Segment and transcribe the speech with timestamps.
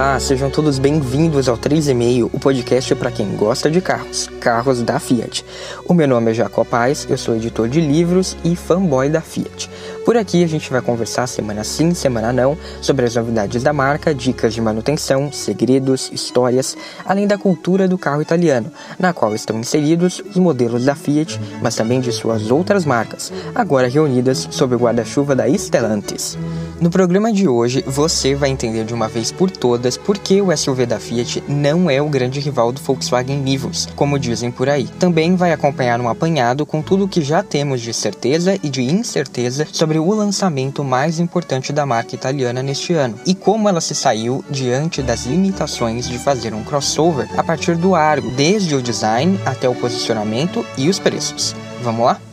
[0.00, 4.98] Olá, sejam todos bem-vindos ao 3,5, o podcast para quem gosta de carros, carros da
[4.98, 5.44] Fiat.
[5.86, 9.68] O meu nome é Jacob Paz, eu sou editor de livros e fanboy da Fiat.
[10.04, 14.14] Por aqui a gente vai conversar semana sim, semana não, sobre as novidades da marca,
[14.14, 20.22] dicas de manutenção, segredos, histórias, além da cultura do carro italiano, na qual estão inseridos
[20.30, 25.36] os modelos da Fiat, mas também de suas outras marcas, agora reunidas sob o guarda-chuva
[25.36, 26.38] da Stellantis.
[26.80, 30.56] No programa de hoje, você vai entender de uma vez por todas por que o
[30.56, 34.88] SUV da Fiat não é o grande rival do Volkswagen Nivus, como dizem por aí.
[34.98, 38.82] Também vai acompanhar um apanhado com tudo o que já temos de certeza e de
[38.82, 43.94] incerteza sobre o lançamento mais importante da marca italiana neste ano e como ela se
[43.94, 49.38] saiu diante das limitações de fazer um crossover a partir do Argo, desde o design
[49.44, 51.54] até o posicionamento e os preços.
[51.82, 52.29] Vamos lá?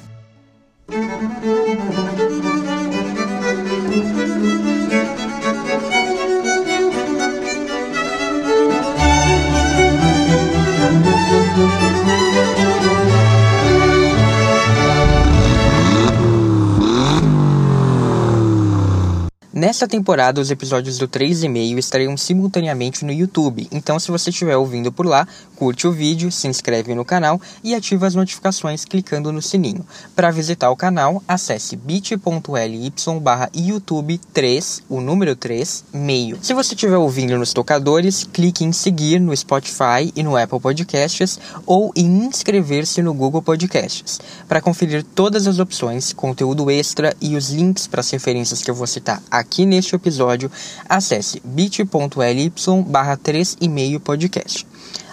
[19.68, 24.94] Nesta temporada, os episódios do 3,5 estarão simultaneamente no YouTube, então se você estiver ouvindo
[24.94, 29.42] por lá, curte o vídeo, se inscreve no canal e ativa as notificações clicando no
[29.42, 29.86] sininho.
[30.16, 36.40] Para visitar o canal, acesse bit.ly barra YouTube 3, o número 3, meio.
[36.42, 41.38] Se você estiver ouvindo nos tocadores, clique em seguir no Spotify e no Apple Podcasts
[41.66, 44.18] ou em inscrever-se no Google Podcasts.
[44.48, 48.76] Para conferir todas as opções, conteúdo extra e os links para as referências que eu
[48.76, 50.52] vou citar aqui aqui neste episódio,
[50.88, 52.54] acesse bit.ly
[52.86, 54.68] barra 3,5 podcast.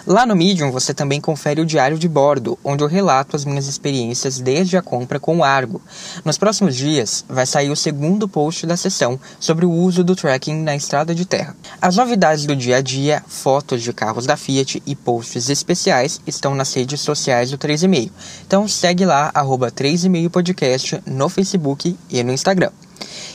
[0.05, 3.65] Lá no Medium você também confere o diário de bordo, onde eu relato as minhas
[3.65, 5.81] experiências desde a compra com o Argo.
[6.23, 10.61] Nos próximos dias vai sair o segundo post da sessão sobre o uso do tracking
[10.61, 11.55] na estrada de terra.
[11.81, 16.53] As novidades do dia a dia, fotos de carros da Fiat e posts especiais estão
[16.53, 18.11] nas redes sociais do 3,5.
[18.45, 22.69] Então segue lá, arroba 3,5 podcast no Facebook e no Instagram.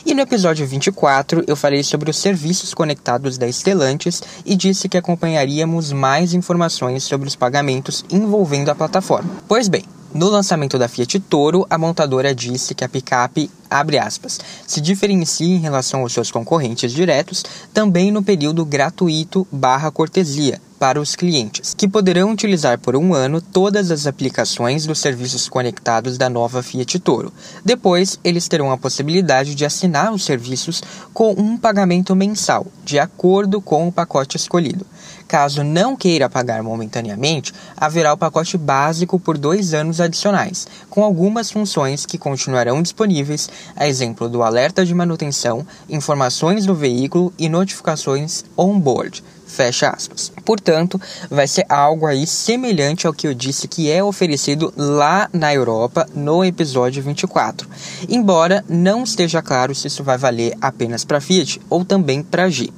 [0.05, 4.97] E no episódio 24 eu falei sobre os serviços conectados da Stellantis e disse que
[4.97, 9.29] acompanharíamos mais informações sobre os pagamentos envolvendo a plataforma.
[9.47, 14.39] Pois bem, no lançamento da Fiat Toro, a montadora disse que a picape, abre aspas,
[14.67, 20.99] se diferencia em relação aos seus concorrentes diretos também no período gratuito barra cortesia, para
[20.99, 26.27] os clientes, que poderão utilizar por um ano todas as aplicações dos serviços conectados da
[26.27, 27.31] nova Fiat Toro.
[27.63, 30.81] Depois, eles terão a possibilidade de assinar os serviços
[31.13, 34.83] com um pagamento mensal, de acordo com o pacote escolhido.
[35.31, 41.49] Caso não queira pagar momentaneamente, haverá o pacote básico por dois anos adicionais, com algumas
[41.49, 48.43] funções que continuarão disponíveis, a exemplo do alerta de manutenção, informações do veículo e notificações
[48.57, 50.31] on-board Fecha aspas.
[50.45, 55.53] Portanto, vai ser algo aí semelhante ao que eu disse que é oferecido lá na
[55.53, 57.67] Europa no episódio 24.
[58.07, 62.73] Embora não esteja claro se isso vai valer apenas para Fiat ou também para Jeep.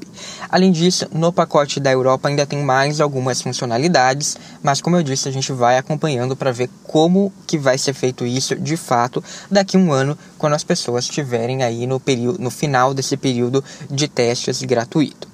[0.49, 5.29] Além disso, no pacote da Europa ainda tem mais algumas funcionalidades, mas como eu disse,
[5.29, 9.77] a gente vai acompanhando para ver como que vai ser feito isso de fato daqui
[9.77, 12.01] a um ano, quando as pessoas estiverem aí no
[12.39, 15.32] no final desse período de testes gratuito.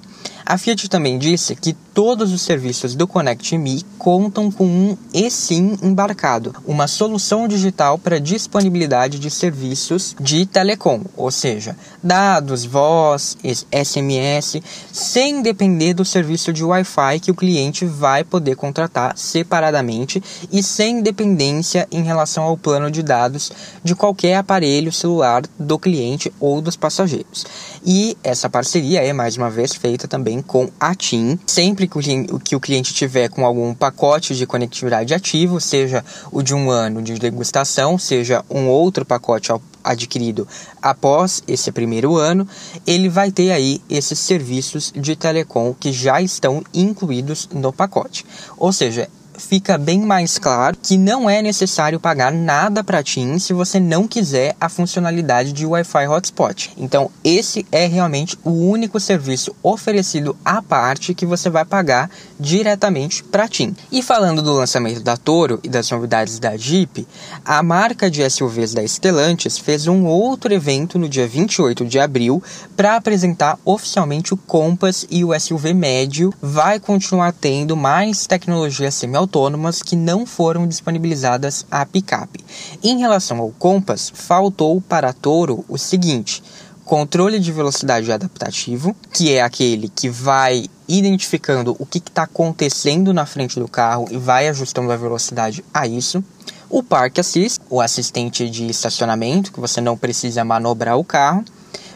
[0.50, 5.76] A Fiat também disse que todos os serviços do Connect Me contam com um eSIM
[5.82, 13.36] embarcado, uma solução digital para disponibilidade de serviços de telecom, ou seja, dados, voz,
[13.70, 20.62] SMS, sem depender do serviço de Wi-Fi que o cliente vai poder contratar separadamente e
[20.62, 23.52] sem dependência em relação ao plano de dados
[23.84, 27.44] de qualquer aparelho celular do cliente ou dos passageiros.
[27.84, 32.60] E essa parceria é mais uma vez feita também com a TIM, sempre que o
[32.60, 37.98] cliente tiver com algum pacote de conectividade ativo, seja o de um ano de degustação,
[37.98, 39.50] seja um outro pacote
[39.82, 40.46] adquirido
[40.80, 42.46] após esse primeiro ano,
[42.86, 48.24] ele vai ter aí esses serviços de telecom que já estão incluídos no pacote.
[48.56, 49.08] Ou seja,
[49.40, 53.80] fica bem mais claro que não é necessário pagar nada para a TIM se você
[53.80, 56.72] não quiser a funcionalidade de Wi-Fi Hotspot.
[56.76, 63.22] Então, esse é realmente o único serviço oferecido à parte que você vai pagar diretamente
[63.22, 63.74] para a TIM.
[63.90, 67.06] E falando do lançamento da Toro e das novidades da Jeep,
[67.44, 72.42] a marca de SUVs da Stellantis fez um outro evento no dia 28 de abril
[72.76, 76.32] para apresentar oficialmente o Compass e o SUV médio.
[76.42, 82.44] Vai continuar tendo mais tecnologia semi autônomas que não foram disponibilizadas à picape.
[82.82, 86.42] Em relação ao Compass, faltou para a Toro o seguinte:
[86.84, 93.24] controle de velocidade adaptativo, que é aquele que vai identificando o que está acontecendo na
[93.24, 96.22] frente do carro e vai ajustando a velocidade a isso.
[96.68, 101.44] O Park Assist, o assistente de estacionamento, que você não precisa manobrar o carro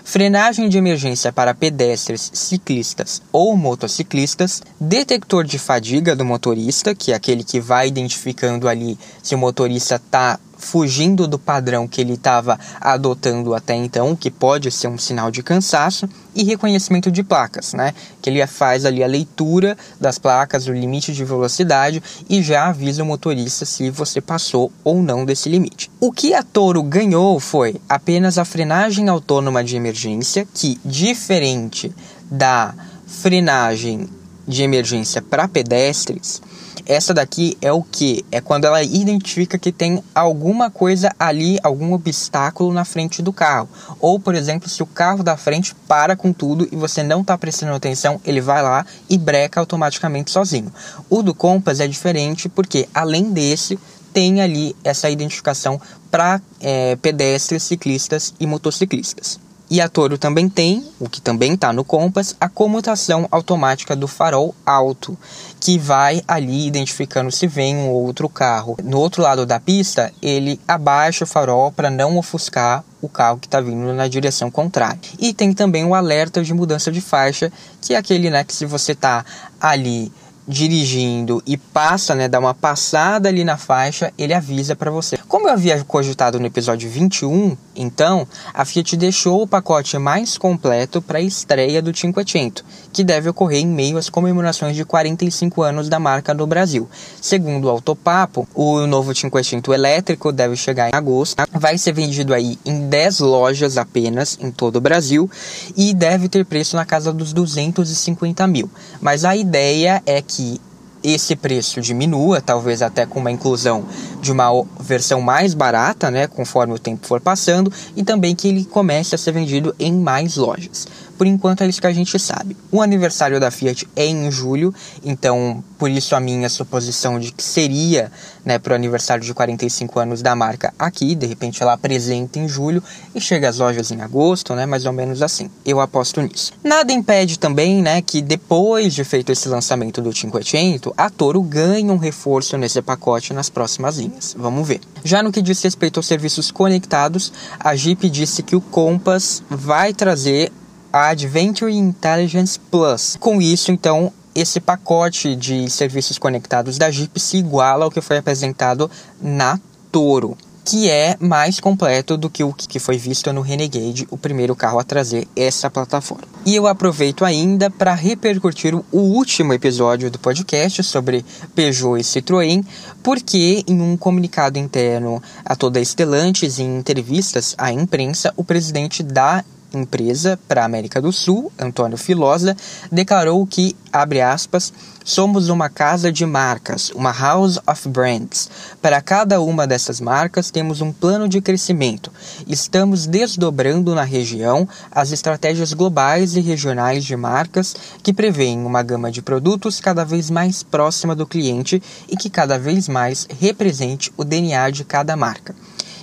[0.04, 7.14] frenagem de emergência para pedestres, ciclistas ou motociclistas, detector de fadiga do motorista, que é
[7.14, 12.58] aquele que vai identificando ali se o motorista está fugindo do padrão que ele estava
[12.80, 17.94] adotando até então, que pode ser um sinal de cansaço, e reconhecimento de placas, né?
[18.20, 23.02] Que ele faz ali a leitura das placas, o limite de velocidade e já avisa
[23.02, 25.90] o motorista se você passou ou não desse limite.
[26.00, 31.92] O que a Toro ganhou foi apenas a frenagem autônoma de emergência, que diferente
[32.28, 32.74] da
[33.06, 34.08] frenagem
[34.46, 36.42] de emergência para pedestres,
[36.86, 38.24] essa daqui é o que?
[38.30, 43.68] É quando ela identifica que tem alguma coisa ali, algum obstáculo na frente do carro.
[44.00, 47.36] Ou, por exemplo, se o carro da frente para com tudo e você não está
[47.38, 50.72] prestando atenção, ele vai lá e breca automaticamente sozinho.
[51.08, 53.78] O do Compass é diferente porque, além desse,
[54.12, 55.80] tem ali essa identificação
[56.10, 59.40] para é, pedestres, ciclistas e motociclistas.
[59.74, 64.06] E a Toro também tem, o que também está no Compass, a comutação automática do
[64.06, 65.18] farol alto,
[65.58, 68.76] que vai ali identificando se vem um outro carro.
[68.84, 73.48] No outro lado da pista, ele abaixa o farol para não ofuscar o carro que
[73.48, 75.00] está vindo na direção contrária.
[75.18, 77.50] E tem também o alerta de mudança de faixa,
[77.80, 79.24] que é aquele né, que se você está
[79.60, 80.12] ali
[80.46, 85.18] dirigindo e passa, né, dá uma passada ali na faixa, ele avisa para você.
[85.34, 91.02] Como eu havia cogitado no episódio 21, então, a Fiat deixou o pacote mais completo
[91.02, 95.88] para a estreia do Cinquecento, que deve ocorrer em meio às comemorações de 45 anos
[95.88, 96.88] da marca no Brasil.
[97.20, 102.56] Segundo o Autopapo, o novo Cinquecento elétrico deve chegar em agosto, vai ser vendido aí
[102.64, 105.28] em 10 lojas apenas em todo o Brasil
[105.76, 108.70] e deve ter preço na casa dos 250 mil.
[109.00, 110.60] Mas a ideia é que
[111.04, 113.84] esse preço diminua, talvez até com uma inclusão
[114.22, 118.64] de uma versão mais barata, né, conforme o tempo for passando, e também que ele
[118.64, 120.88] comece a ser vendido em mais lojas.
[121.16, 122.56] Por enquanto é isso que a gente sabe.
[122.70, 124.74] O aniversário da Fiat é em julho,
[125.04, 128.10] então por isso a minha suposição de que seria
[128.44, 132.48] né, para o aniversário de 45 anos da marca aqui, de repente ela apresenta em
[132.48, 132.82] julho
[133.14, 135.50] e chega às lojas em agosto, né, mais ou menos assim.
[135.64, 136.52] Eu aposto nisso.
[136.62, 141.90] Nada impede também né, que depois de feito esse lançamento do Cinquecento, a Toro ganhe
[141.90, 144.34] um reforço nesse pacote nas próximas linhas.
[144.38, 144.80] Vamos ver.
[145.04, 149.92] Já no que diz respeito aos serviços conectados, a Jeep disse que o Compass vai
[149.92, 150.52] trazer
[150.94, 153.16] a Adventure Intelligence Plus.
[153.18, 158.18] Com isso, então, esse pacote de serviços conectados da Jeep se iguala ao que foi
[158.18, 158.88] apresentado
[159.20, 159.58] na
[159.90, 164.54] Toro, que é mais completo do que o que foi visto no Renegade, o primeiro
[164.54, 166.28] carro a trazer essa plataforma.
[166.46, 171.24] E eu aproveito ainda para repercutir o último episódio do podcast sobre
[171.56, 172.64] Peugeot e Citroën,
[173.02, 179.02] porque em um comunicado interno a toda a Stellantis em entrevistas à imprensa, o presidente
[179.02, 179.44] da
[179.76, 182.56] empresa para a América do Sul, Antônio Filosa,
[182.90, 184.72] declarou que, abre aspas,
[185.04, 188.48] somos uma casa de marcas, uma house of brands.
[188.80, 192.10] Para cada uma dessas marcas temos um plano de crescimento.
[192.48, 199.10] Estamos desdobrando na região as estratégias globais e regionais de marcas que prevêem uma gama
[199.10, 204.24] de produtos cada vez mais próxima do cliente e que cada vez mais represente o
[204.24, 205.54] DNA de cada marca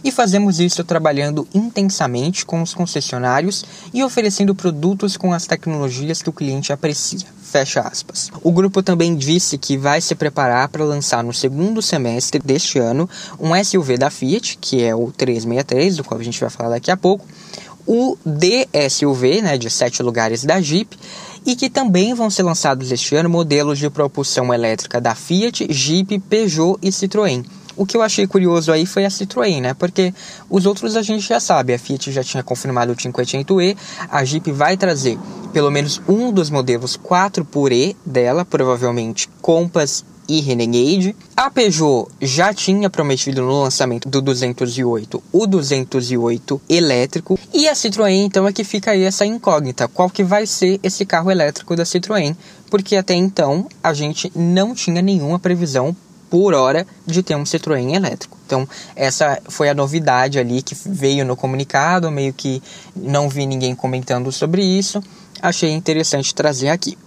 [0.03, 6.29] e fazemos isso trabalhando intensamente com os concessionários e oferecendo produtos com as tecnologias que
[6.29, 7.27] o cliente aprecia.
[7.41, 8.31] Fecha aspas.
[8.41, 13.09] O grupo também disse que vai se preparar para lançar no segundo semestre deste ano
[13.39, 16.89] um SUV da Fiat, que é o 363, do qual a gente vai falar daqui
[16.89, 17.25] a pouco,
[17.85, 20.97] o DSUV, né, de sete lugares da Jeep,
[21.45, 26.19] e que também vão ser lançados este ano modelos de propulsão elétrica da Fiat, Jeep,
[26.19, 27.43] Peugeot e Citroën.
[27.75, 29.73] O que eu achei curioso aí foi a Citroën, né?
[29.73, 30.13] Porque
[30.49, 33.77] os outros a gente já sabe, a Fiat já tinha confirmado o 500e,
[34.09, 35.17] a Jeep vai trazer
[35.53, 41.15] pelo menos um dos modelos 4 por E dela, provavelmente Compass e Renegade.
[41.35, 48.25] A Peugeot já tinha prometido no lançamento do 208 o 208 elétrico e a Citroën
[48.25, 51.83] então é que fica aí essa incógnita, qual que vai ser esse carro elétrico da
[51.83, 52.35] Citroën,
[52.69, 55.95] porque até então a gente não tinha nenhuma previsão
[56.31, 58.37] por hora de ter um Citroën elétrico.
[58.45, 62.63] Então, essa foi a novidade ali que veio no comunicado, meio que
[62.95, 65.03] não vi ninguém comentando sobre isso.
[65.41, 66.97] Achei interessante trazer aqui.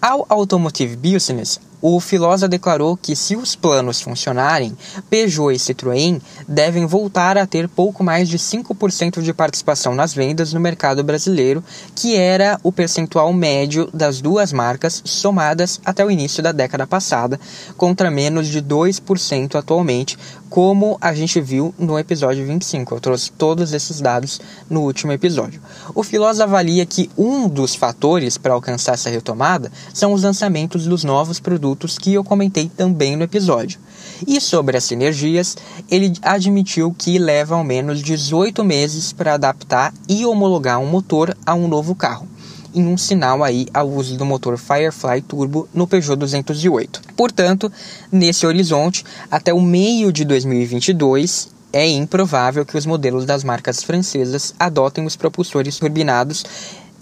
[0.00, 4.76] Ao Automotive Business, o Filosa declarou que se os planos funcionarem,
[5.08, 10.52] Peugeot e Citroën devem voltar a ter pouco mais de 5% de participação nas vendas
[10.52, 16.42] no mercado brasileiro, que era o percentual médio das duas marcas somadas até o início
[16.42, 17.40] da década passada,
[17.76, 20.18] contra menos de 2% atualmente,
[20.50, 22.96] como a gente viu no episódio 25.
[22.96, 25.62] Eu trouxe todos esses dados no último episódio.
[25.94, 31.04] O Filosa avalia que um dos fatores para alcançar essa retomada são os lançamentos dos
[31.04, 33.78] novos produtos que eu comentei também no episódio.
[34.26, 35.56] E sobre as sinergias,
[35.88, 41.54] ele admitiu que leva ao menos 18 meses para adaptar e homologar um motor a
[41.54, 42.29] um novo carro
[42.74, 47.02] em um sinal aí ao uso do motor Firefly Turbo no Peugeot 208.
[47.16, 47.70] Portanto,
[48.10, 54.54] nesse horizonte, até o meio de 2022, é improvável que os modelos das marcas francesas
[54.58, 56.44] adotem os propulsores turbinados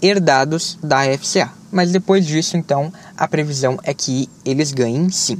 [0.01, 1.51] herdados da FCA.
[1.71, 5.39] Mas depois disso, então, a previsão é que eles ganhem sim.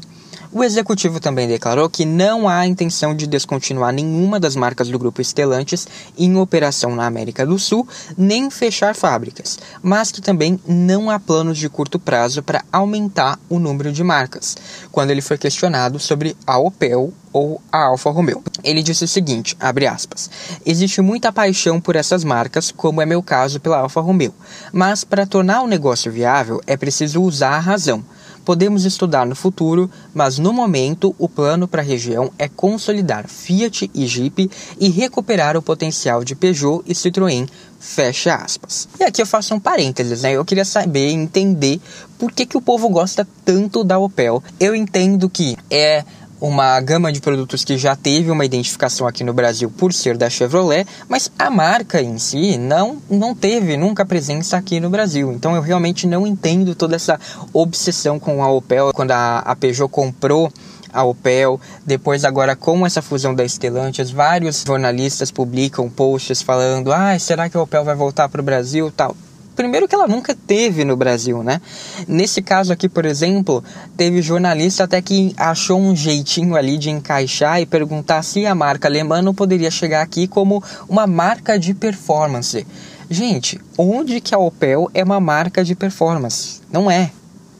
[0.52, 5.24] O executivo também declarou que não há intenção de descontinuar nenhuma das marcas do grupo
[5.24, 5.88] Stellantis
[6.18, 7.88] em operação na América do Sul,
[8.18, 13.60] nem fechar fábricas, mas que também não há planos de curto prazo para aumentar o
[13.60, 14.58] número de marcas.
[14.92, 18.44] Quando ele foi questionado sobre a Opel ou a Alfa Romeo.
[18.64, 20.32] Ele disse o seguinte, aspas:
[20.66, 24.34] "Existe muita paixão por essas marcas, como é meu caso pela Alfa Romeo,
[24.74, 28.04] mas para tornar o negócio viável é preciso usar a razão
[28.50, 33.92] podemos estudar no futuro, mas no momento o plano para a região é consolidar Fiat
[33.94, 37.48] e Jeep e recuperar o potencial de Peugeot e Citroën.
[37.80, 38.90] Fecha aspas.
[39.00, 40.32] E aqui eu faço um parênteses, né?
[40.32, 41.80] Eu queria saber, entender
[42.18, 44.44] por que, que o povo gosta tanto da Opel.
[44.60, 46.04] Eu entendo que é
[46.40, 50.30] uma gama de produtos que já teve uma identificação aqui no Brasil por ser da
[50.30, 55.32] Chevrolet, mas a marca em si não, não teve nunca presença aqui no Brasil.
[55.32, 57.20] Então eu realmente não entendo toda essa
[57.54, 58.92] obsessão com a Opel.
[58.94, 60.52] Quando a, a Peugeot comprou
[60.92, 61.60] a Opel.
[61.86, 67.58] Depois, agora, com essa fusão da Stellantis, vários jornalistas publicam posts falando: ah, será que
[67.58, 68.92] a Opel vai voltar para o Brasil?
[68.92, 69.16] tal
[69.60, 71.60] primeiro que ela nunca teve no Brasil, né?
[72.08, 73.62] Nesse caso aqui, por exemplo,
[73.98, 78.88] teve jornalista até que achou um jeitinho ali de encaixar e perguntar se a marca
[78.88, 82.66] alemã não poderia chegar aqui como uma marca de performance.
[83.10, 86.62] Gente, onde que a Opel é uma marca de performance?
[86.72, 87.12] Não é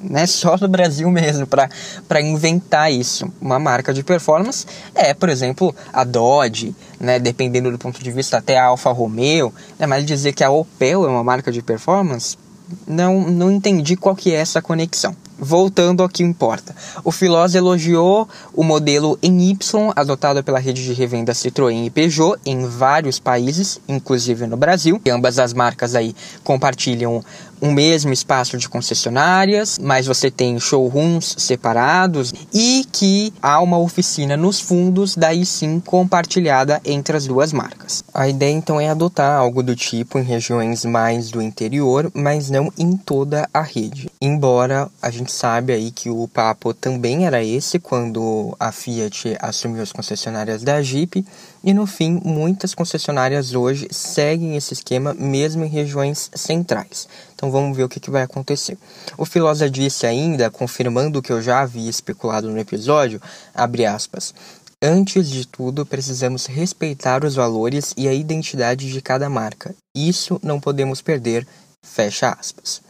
[0.02, 3.32] né, só no Brasil mesmo para inventar isso.
[3.42, 4.66] Uma marca de performance
[4.96, 9.54] é, por exemplo, a Dodge, né, dependendo do ponto de vista até a Alfa Romeo,
[9.78, 12.38] né, mas dizer que a Opel é uma marca de performance,
[12.86, 15.16] não, não entendi qual que é essa conexão.
[15.40, 16.76] Voltando ao que importa.
[17.04, 22.38] O Filosa elogiou o modelo em Y adotado pela rede de revenda Citroën e Peugeot
[22.46, 25.02] em vários países, inclusive no Brasil.
[25.06, 27.24] E ambas as marcas aí compartilham
[27.62, 34.38] um mesmo espaço de concessionárias, mas você tem showrooms separados e que há uma oficina
[34.38, 38.04] nos fundos, daí sim compartilhada entre as duas marcas.
[38.14, 42.72] A ideia então é adotar algo do tipo em regiões mais do interior, mas não
[42.78, 44.10] em toda a rede.
[44.22, 49.82] Embora a gente sabe aí que o papo também era esse quando a Fiat assumiu
[49.82, 51.26] as concessionárias da Jeep
[51.64, 57.08] e no fim muitas concessionárias hoje seguem esse esquema mesmo em regiões centrais.
[57.36, 58.78] Então vamos ver o que, que vai acontecer.
[59.18, 63.22] O Filosa disse ainda, confirmando o que eu já havia especulado no episódio,
[63.54, 64.34] abre aspas,
[64.82, 69.76] Antes de tudo, precisamos respeitar os valores e a identidade de cada marca.
[69.94, 71.46] Isso não podemos perder.
[71.84, 72.82] Fecha aspas.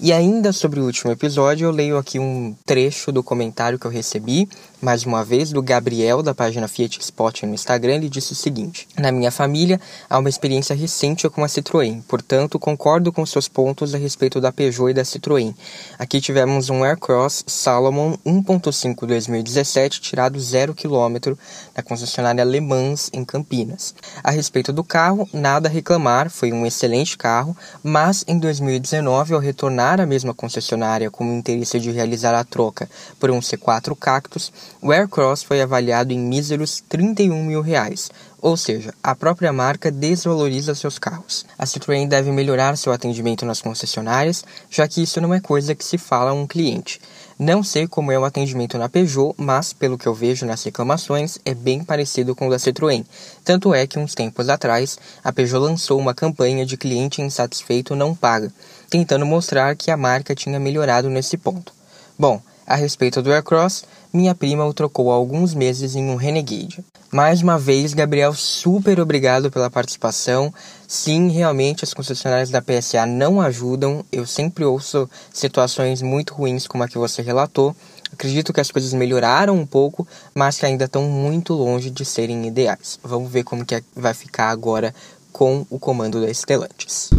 [0.00, 3.90] E ainda sobre o último episódio, eu leio aqui um trecho do comentário que eu
[3.90, 4.48] recebi,
[4.84, 7.94] mais uma vez, do Gabriel, da página Fiat Spot no Instagram.
[7.94, 12.58] Ele disse o seguinte: Na minha família, há uma experiência recente com a Citroën, portanto,
[12.58, 15.54] concordo com seus pontos a respeito da Peugeot e da Citroën.
[15.98, 21.34] Aqui tivemos um Aircross Salomon 1.5 2017, tirado 0 km
[21.74, 23.94] da concessionária Le Mans, em Campinas.
[24.22, 29.40] A respeito do carro, nada a reclamar, foi um excelente carro, mas em 2019, ao
[29.40, 32.86] retornar à mesma concessionária com o interesse de realizar a troca
[33.18, 34.52] por um C4 Cactus,
[34.84, 40.74] o Aircross foi avaliado em míseros 31 mil reais, ou seja, a própria marca desvaloriza
[40.74, 41.46] seus carros.
[41.58, 45.82] A Citroën deve melhorar seu atendimento nas concessionárias, já que isso não é coisa que
[45.82, 47.00] se fala a um cliente.
[47.38, 51.38] Não sei como é o atendimento na Peugeot, mas pelo que eu vejo nas reclamações
[51.46, 53.06] é bem parecido com o da Citroën.
[53.42, 58.14] Tanto é que uns tempos atrás a Peugeot lançou uma campanha de cliente insatisfeito não
[58.14, 58.52] paga,
[58.90, 61.72] tentando mostrar que a marca tinha melhorado nesse ponto.
[62.18, 66.84] Bom, a respeito do Aircross, minha prima o trocou há alguns meses em um Renegade.
[67.10, 70.54] Mais uma vez, Gabriel, super obrigado pela participação.
[70.86, 74.04] Sim, realmente as concessionárias da PSA não ajudam.
[74.12, 77.74] Eu sempre ouço situações muito ruins como a que você relatou.
[78.12, 82.46] Acredito que as coisas melhoraram um pouco, mas que ainda estão muito longe de serem
[82.46, 82.98] ideais.
[83.02, 84.94] Vamos ver como que vai ficar agora
[85.32, 87.10] com o comando da Stellantis.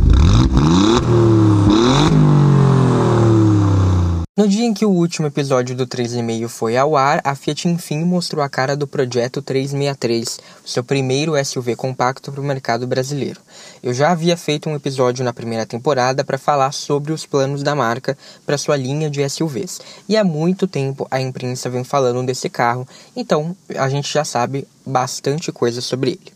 [4.38, 8.04] No dia em que o último episódio do 3,5 foi ao ar, a Fiat enfim
[8.04, 13.39] mostrou a cara do projeto 363, seu primeiro SUV compacto para o mercado brasileiro.
[13.82, 17.74] Eu já havia feito um episódio na primeira temporada para falar sobre os planos da
[17.74, 22.50] marca para sua linha de SUVs, e há muito tempo a imprensa vem falando desse
[22.50, 26.35] carro, então a gente já sabe bastante coisa sobre ele.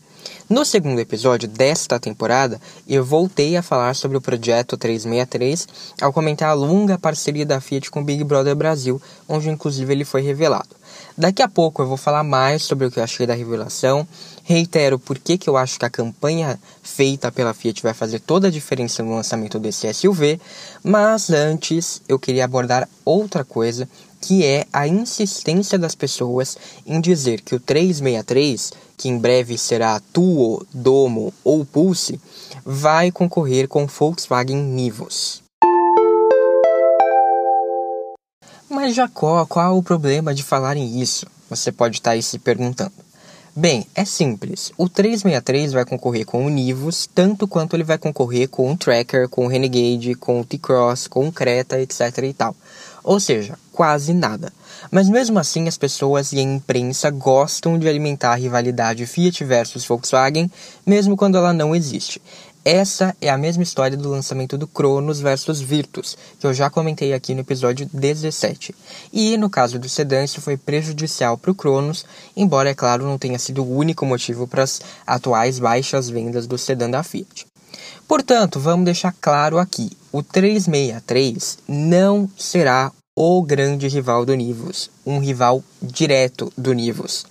[0.50, 5.68] No segundo episódio desta temporada, eu voltei a falar sobre o projeto 363
[6.02, 10.04] ao comentar a longa parceria da Fiat com o Big Brother Brasil, onde inclusive ele
[10.04, 10.70] foi revelado.
[11.16, 14.04] Daqui a pouco eu vou falar mais sobre o que eu achei da revelação,
[14.42, 18.48] reitero por que, que eu acho que a campanha feita pela Fiat vai fazer toda
[18.48, 20.40] a diferença no lançamento desse SUV,
[20.82, 23.88] mas antes eu queria abordar outra coisa
[24.20, 29.98] que é a insistência das pessoas em dizer que o 363 que em breve será
[30.12, 32.20] Tuo, Domo ou Pulse,
[32.62, 35.42] vai concorrer com Volkswagen Nivus.
[38.68, 41.26] Mas Jacó, qual o problema de falarem isso?
[41.48, 42.92] Você pode estar aí se perguntando.
[43.56, 44.70] Bem, é simples.
[44.76, 49.30] O 363 vai concorrer com o Nivus, tanto quanto ele vai concorrer com o Tracker,
[49.30, 52.54] com o Renegade, com o T-Cross, com o Creta, etc e tal.
[53.02, 54.52] Ou seja, quase nada.
[54.90, 59.86] Mas mesmo assim, as pessoas e a imprensa gostam de alimentar a rivalidade Fiat versus
[59.86, 60.50] Volkswagen,
[60.84, 62.20] mesmo quando ela não existe.
[62.62, 67.14] Essa é a mesma história do lançamento do Cronos versus Virtus, que eu já comentei
[67.14, 68.74] aqui no episódio 17.
[69.10, 72.04] E no caso do sedã, isso foi prejudicial para o Cronos,
[72.36, 76.58] embora, é claro, não tenha sido o único motivo para as atuais baixas vendas do
[76.58, 77.46] sedã da Fiat.
[78.06, 85.18] Portanto, vamos deixar claro aqui: o 363 não será o grande rival do Nivus, um
[85.18, 87.26] rival direto do Nivus.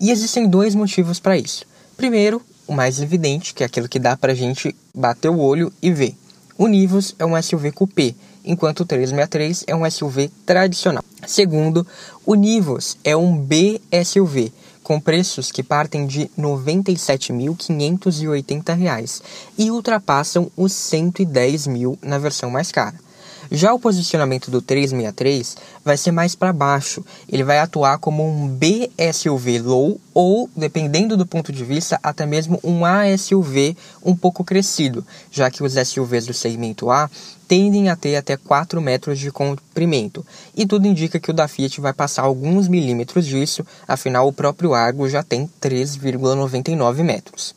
[0.00, 1.64] E existem dois motivos para isso.
[1.96, 5.72] Primeiro, o mais evidente, que é aquilo que dá para a gente bater o olho
[5.80, 6.16] e ver.
[6.58, 11.02] O Nivus é um SUV coupé, enquanto o 363 é um SUV tradicional.
[11.26, 11.86] Segundo,
[12.26, 19.22] o Nivus é um B-SUV, com preços que partem de R$ 97.580
[19.56, 23.02] e ultrapassam os R$ 110 mil na versão mais cara.
[23.50, 27.04] Já o posicionamento do 363 vai ser mais para baixo.
[27.28, 32.60] Ele vai atuar como um BSUV low ou, dependendo do ponto de vista, até mesmo
[32.62, 37.10] um ASUV um pouco crescido, já que os SUVs do segmento A
[37.46, 40.24] tendem a ter até 4 metros de comprimento,
[40.56, 44.72] e tudo indica que o da Fiat vai passar alguns milímetros disso, afinal o próprio
[44.72, 47.54] Argo já tem 3,99 metros.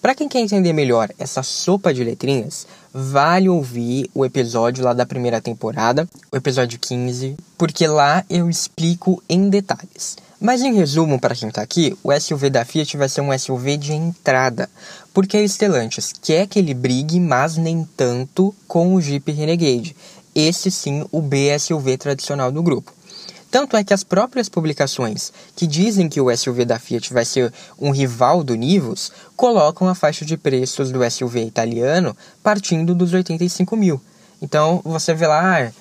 [0.00, 5.06] Para quem quer entender melhor essa sopa de letrinhas, vale ouvir o episódio lá da
[5.06, 10.16] primeira temporada, o episódio 15, porque lá eu explico em detalhes.
[10.40, 13.76] Mas em resumo, para quem está aqui, o SUV da Fiat vai ser um SUV
[13.76, 14.70] de entrada,
[15.12, 19.96] porque a Stellantis quer que ele brigue, mas nem tanto com o Jeep Renegade.
[20.34, 22.92] Esse sim, o BSUV tradicional do grupo.
[23.50, 27.52] Tanto é que as próprias publicações que dizem que o SUV da Fiat vai ser
[27.78, 33.76] um rival do Nivus colocam a faixa de preços do SUV italiano partindo dos 85
[33.76, 34.00] mil.
[34.40, 35.72] Então você vê lá, ah,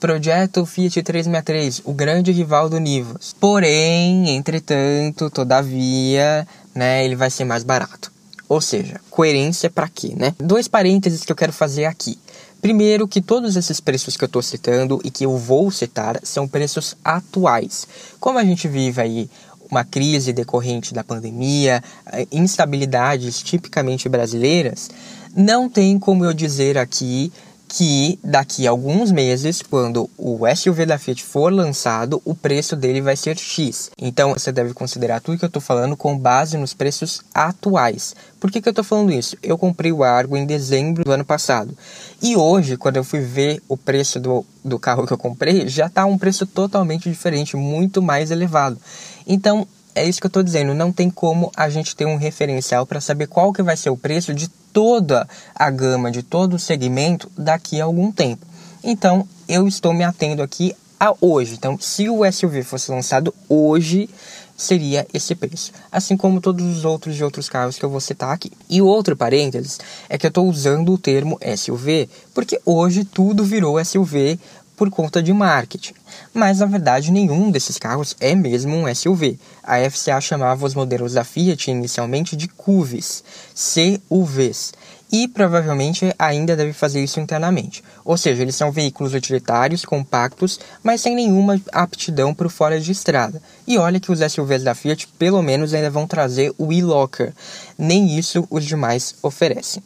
[0.00, 3.34] projeto Fiat 363, o grande rival do Nivus.
[3.38, 8.10] Porém, entretanto, todavia, né, ele vai ser mais barato.
[8.48, 10.34] Ou seja, coerência para quê, né?
[10.38, 12.18] Dois parênteses que eu quero fazer aqui.
[12.62, 16.46] Primeiro, que todos esses preços que eu estou citando e que eu vou citar são
[16.46, 17.88] preços atuais.
[18.20, 19.30] Como a gente vive aí
[19.68, 24.90] uma crise decorrente da pandemia, eh, instabilidades tipicamente brasileiras,
[25.34, 27.32] não tem como eu dizer aqui
[27.74, 33.00] que daqui a alguns meses, quando o SUV da Fiat for lançado, o preço dele
[33.00, 33.90] vai ser X.
[33.96, 38.14] Então você deve considerar tudo que eu estou falando com base nos preços atuais.
[38.38, 39.38] Por que, que eu estou falando isso?
[39.42, 41.74] Eu comprei o Argo em dezembro do ano passado.
[42.20, 45.86] E hoje, quando eu fui ver o preço do, do carro que eu comprei, já
[45.86, 48.76] está um preço totalmente diferente, muito mais elevado.
[49.26, 52.84] Então, é isso que eu estou dizendo, não tem como a gente ter um referencial
[52.84, 56.58] para saber qual que vai ser o preço de toda a gama, de todo o
[56.58, 58.46] segmento daqui a algum tempo.
[58.82, 61.54] Então, eu estou me atendo aqui a hoje.
[61.54, 64.08] Então, se o SUV fosse lançado hoje,
[64.56, 65.72] seria esse preço.
[65.90, 68.52] Assim como todos os outros de outros carros que eu vou citar aqui.
[68.68, 73.82] E outro parênteses é que eu estou usando o termo SUV porque hoje tudo virou
[73.84, 74.38] SUV
[74.76, 75.94] por conta de marketing.
[76.32, 79.38] Mas na verdade nenhum desses carros é mesmo um SUV.
[79.62, 83.22] A FCA chamava os modelos da Fiat inicialmente de CUVs,
[83.54, 84.72] CUVs.
[85.12, 87.84] e provavelmente ainda deve fazer isso internamente.
[88.02, 92.90] Ou seja, eles são veículos utilitários, compactos, mas sem nenhuma aptidão para o fora de
[92.90, 93.42] estrada.
[93.66, 97.34] E olha que os SUVs da Fiat pelo menos ainda vão trazer o e-locker.
[97.76, 99.82] Nem isso os demais oferecem.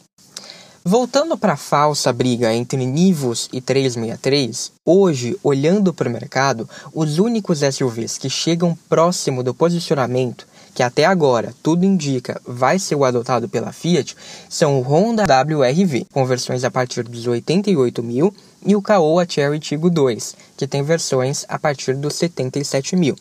[0.89, 7.19] Voltando para a falsa briga entre Nivus e 363, hoje, olhando para o mercado, os
[7.19, 13.03] únicos SUVs que chegam próximo do posicionamento, que até agora tudo indica vai ser o
[13.03, 14.15] adotado pela Fiat,
[14.47, 18.33] são o Honda WRV, com versões a partir dos 88 mil,
[18.65, 23.17] e o Caoa Cherry Tiggo 2, que tem versões a partir dos 77 mil.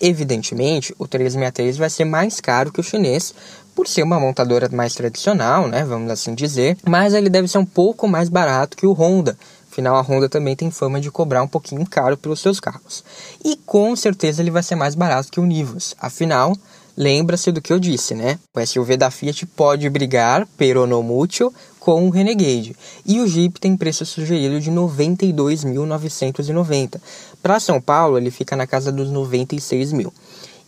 [0.00, 3.34] Evidentemente, o 363 vai ser mais caro que o chinês,
[3.80, 7.64] por ser uma montadora mais tradicional, né, vamos assim dizer, mas ele deve ser um
[7.64, 9.38] pouco mais barato que o Honda.
[9.72, 13.02] Afinal, a Honda também tem fama de cobrar um pouquinho caro pelos seus carros.
[13.42, 15.94] E com certeza ele vai ser mais barato que o Nivus.
[15.98, 16.54] Afinal,
[16.94, 18.38] lembra-se do que eu disse, né?
[18.54, 22.76] O SUV da Fiat pode brigar, pero no mucho, com o Renegade.
[23.06, 27.00] E o Jeep tem preço sugerido de 92.990.
[27.42, 30.12] Para São Paulo, ele fica na casa dos 96 mil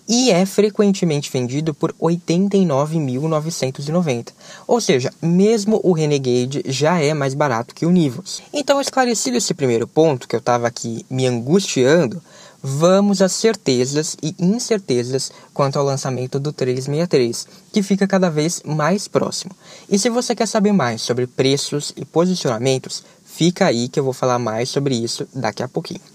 [0.09, 4.33] e é frequentemente vendido por 89.990.
[4.67, 8.43] Ou seja, mesmo o Renegade já é mais barato que o Nivus.
[8.53, 12.21] Então, esclarecido esse primeiro ponto que eu estava aqui me angustiando,
[12.63, 19.09] vamos às certezas e incertezas quanto ao lançamento do 363, que fica cada vez mais
[19.09, 19.55] próximo.
[19.89, 24.13] E se você quer saber mais sobre preços e posicionamentos, fica aí que eu vou
[24.13, 26.12] falar mais sobre isso daqui a pouquinho.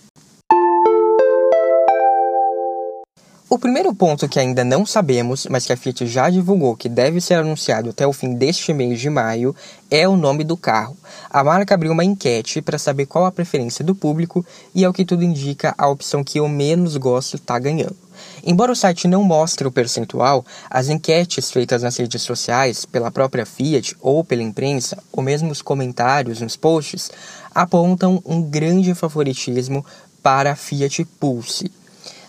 [3.49, 7.21] O primeiro ponto que ainda não sabemos, mas que a Fiat já divulgou que deve
[7.21, 9.55] ser anunciado até o fim deste mês de maio,
[9.89, 10.97] é o nome do carro.
[11.29, 15.05] A marca abriu uma enquete para saber qual a preferência do público e, ao que
[15.05, 17.95] tudo indica, a opção que eu menos gosto está ganhando.
[18.45, 23.45] Embora o site não mostre o percentual, as enquetes feitas nas redes sociais, pela própria
[23.45, 27.09] Fiat ou pela imprensa, ou mesmo os comentários nos posts,
[27.55, 29.85] apontam um grande favoritismo
[30.21, 31.71] para a Fiat Pulse.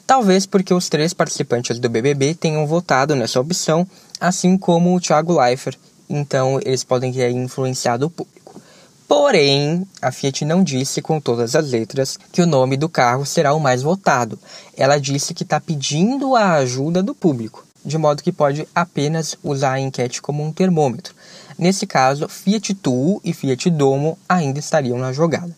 [0.09, 3.87] Talvez porque os três participantes do BBB tenham votado nessa opção,
[4.19, 8.59] assim como o Thiago Leifert, então eles podem ter influenciado o público.
[9.07, 13.53] Porém, a Fiat não disse com todas as letras que o nome do carro será
[13.53, 14.39] o mais votado.
[14.75, 19.73] Ela disse que está pedindo a ajuda do público, de modo que pode apenas usar
[19.73, 21.15] a enquete como um termômetro.
[21.59, 25.55] Nesse caso, Fiat Tuo e Fiat Domo ainda estariam na jogada.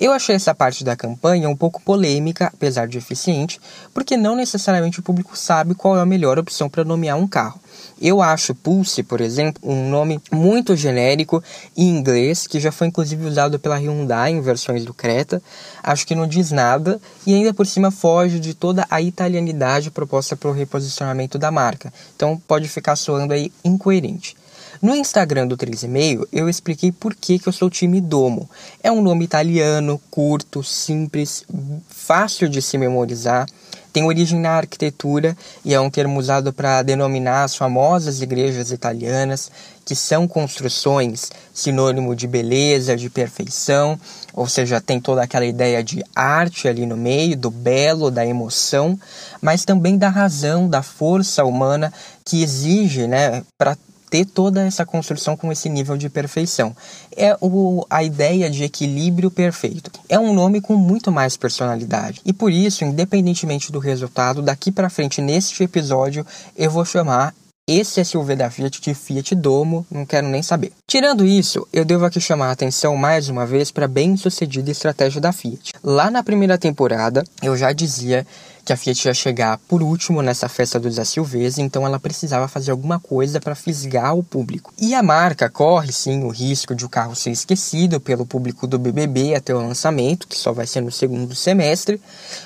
[0.00, 3.60] Eu achei essa parte da campanha um pouco polêmica, apesar de eficiente,
[3.92, 7.60] porque não necessariamente o público sabe qual é a melhor opção para nomear um carro.
[8.00, 11.42] Eu acho Pulse, por exemplo, um nome muito genérico
[11.76, 15.42] em inglês, que já foi inclusive usado pela Hyundai em versões do Creta.
[15.82, 20.36] Acho que não diz nada e ainda por cima foge de toda a italianidade proposta
[20.36, 21.92] para o reposicionamento da marca.
[22.14, 24.36] Então pode ficar soando aí incoerente.
[24.80, 28.48] No Instagram do 3,5 eu expliquei por que, que eu sou time Domo.
[28.82, 31.44] É um nome italiano, curto, simples,
[31.88, 33.46] fácil de se memorizar,
[33.92, 39.50] tem origem na arquitetura e é um termo usado para denominar as famosas igrejas italianas,
[39.84, 43.98] que são construções sinônimo de beleza, de perfeição,
[44.32, 48.96] ou seja, tem toda aquela ideia de arte ali no meio, do belo, da emoção,
[49.40, 51.92] mas também da razão, da força humana
[52.24, 53.76] que exige, né, para
[54.10, 56.74] ter toda essa construção com esse nível de perfeição.
[57.16, 59.90] É o, a ideia de equilíbrio perfeito.
[60.08, 62.20] É um nome com muito mais personalidade.
[62.24, 67.34] E por isso, independentemente do resultado, daqui para frente neste episódio eu vou chamar
[67.68, 70.72] esse SUV da Fiat de Fiat Domo, não quero nem saber.
[70.86, 75.20] Tirando isso, eu devo aqui chamar a atenção mais uma vez para a bem-sucedida estratégia
[75.20, 75.74] da Fiat.
[75.84, 78.26] Lá na primeira temporada, eu já dizia
[78.68, 82.70] que a Fiat ia chegar por último nessa festa dos SUVs, então ela precisava fazer
[82.70, 84.74] alguma coisa para fisgar o público.
[84.78, 88.78] E a marca corre sim o risco de o carro ser esquecido pelo público do
[88.78, 91.98] BBB até o lançamento, que só vai ser no segundo semestre,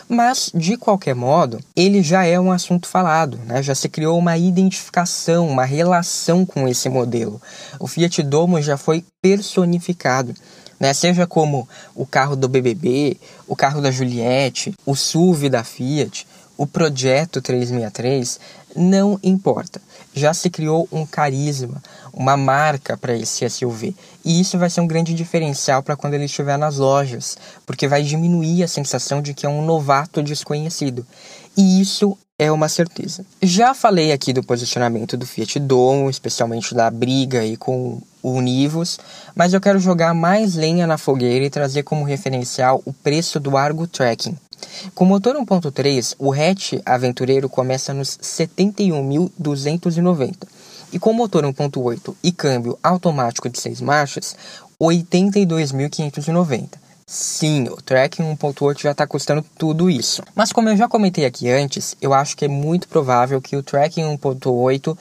[0.09, 3.61] mas de qualquer modo, ele já é um assunto falado, né?
[3.61, 7.43] já se criou uma identificação, uma relação com esse modelo.
[7.81, 10.33] O Fiat Domo já foi personificado
[10.83, 10.93] né?
[10.93, 13.17] Seja como o carro do BBB,
[13.47, 16.27] o carro da Juliette, o SUV da Fiat,
[16.59, 18.41] o Projeto 363,
[18.75, 19.81] não importa.
[20.13, 21.81] Já se criou um carisma,
[22.13, 23.95] uma marca para esse SUV.
[24.25, 28.03] E isso vai ser um grande diferencial para quando ele estiver nas lojas, porque vai
[28.03, 31.07] diminuir a sensação de que é um novato desconhecido.
[31.57, 33.25] E isso é uma certeza.
[33.41, 38.99] Já falei aqui do posicionamento do Fiat Domo, especialmente da briga aí com o Univos,
[39.35, 43.57] mas eu quero jogar mais lenha na fogueira e trazer como referencial o preço do
[43.57, 44.37] Argo Tracking.
[44.95, 50.35] Com motor 1.3, o hatch aventureiro começa nos 71.290
[50.93, 54.37] e com motor 1.8 e câmbio automático de 6 marchas,
[54.81, 56.82] 82.590.
[57.07, 60.23] Sim, o Tracking 1.8 já está custando tudo isso.
[60.35, 63.63] Mas como eu já comentei aqui antes, eu acho que é muito provável que o
[63.63, 64.97] Tracking 1.8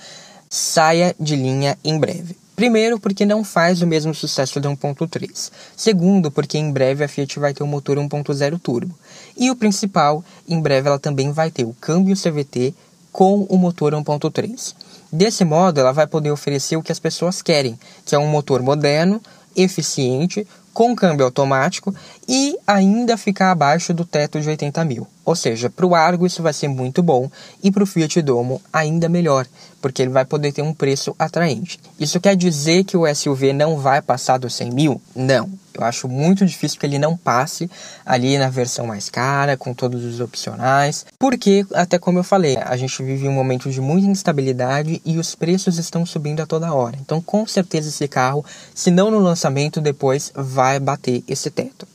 [0.50, 2.36] saia de linha em breve.
[2.56, 5.52] Primeiro, porque não faz o mesmo sucesso do 1.3.
[5.76, 8.94] Segundo, porque em breve a Fiat vai ter o motor 1.0 turbo.
[9.38, 12.76] E o principal, em breve ela também vai ter o câmbio CVT
[13.12, 14.76] com o motor 1.3.
[15.12, 18.62] Desse modo, ela vai poder oferecer o que as pessoas querem, que é um motor
[18.62, 19.22] moderno,
[19.56, 21.94] eficiente, com câmbio automático
[22.28, 25.08] e ainda ficar abaixo do teto de 80 mil.
[25.24, 27.30] Ou seja, para o Argo isso vai ser muito bom
[27.64, 29.46] e para o Fiat Domo ainda melhor,
[29.82, 31.80] porque ele vai poder ter um preço atraente.
[32.00, 35.02] Isso quer dizer que o SUV não vai passar dos 100 mil?
[35.16, 35.50] Não.
[35.74, 37.70] Eu acho muito difícil que ele não passe
[38.06, 42.76] ali na versão mais cara, com todos os opcionais, porque, até como eu falei, a
[42.76, 46.98] gente vive um momento de muita instabilidade e os preços estão subindo a toda hora.
[47.00, 48.44] Então, com certeza, esse carro,
[48.76, 51.88] se não no lançamento, depois vai bater esse teto.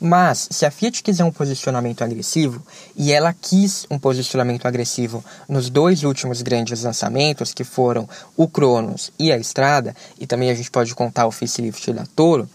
[0.00, 2.60] Mas, se a Fiat quiser um posicionamento agressivo,
[2.94, 9.10] e ela quis um posicionamento agressivo nos dois últimos grandes lançamentos, que foram o Cronos
[9.18, 12.48] e a Estrada, e também a gente pode contar o facelift da Toro,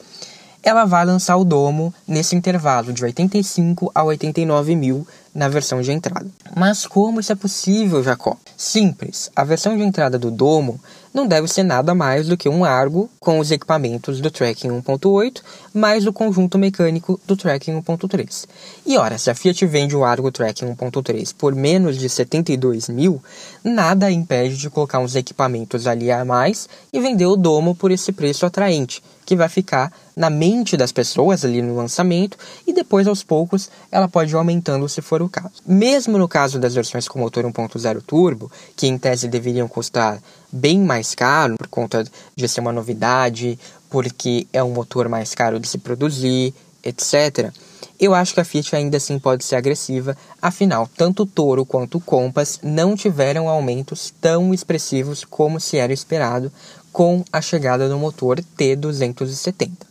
[0.62, 5.91] ela vai lançar o Domo nesse intervalo de 85 a 89 mil na versão de
[5.91, 6.27] entrada.
[6.55, 8.36] Mas como isso é possível, Jacó?
[8.58, 9.32] Simples.
[9.36, 10.79] A versão de entrada do Domo
[11.13, 15.41] não deve ser nada mais do que um Argo com os equipamentos do Tracking 1.8
[15.73, 18.47] mais o conjunto mecânico do Tracking 1.3.
[18.85, 23.21] E ora, se a Fiat vende o Argo Tracking 1.3 por menos de 72 mil,
[23.63, 28.11] nada impede de colocar uns equipamentos ali a mais e vender o Domo por esse
[28.11, 33.21] preço atraente, que vai ficar na mente das pessoas ali no lançamento e depois aos
[33.21, 35.61] poucos ela pode ir aumentando se for o caso.
[35.67, 40.19] Mesmo no caso das versões com motor 1.0 turbo, que em tese deveriam custar
[40.51, 42.03] bem mais caro por conta
[42.35, 46.51] de ser uma novidade, porque é um motor mais caro de se produzir,
[46.83, 47.53] etc.
[47.99, 51.99] Eu acho que a Fiat ainda assim pode ser agressiva, afinal, tanto o Toro quanto
[51.99, 56.51] o Compass não tiveram aumentos tão expressivos como se era esperado
[56.91, 59.89] com a chegada do motor T270.